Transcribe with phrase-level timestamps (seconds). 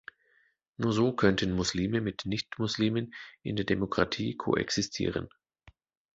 [0.77, 3.13] Nur so könnten Muslime mit Nichtmuslimen
[3.43, 5.29] in der Demokratie koexistieren.